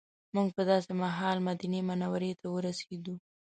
[0.35, 3.15] موږ په داسې مهال مدینې منورې ته ورسېدو.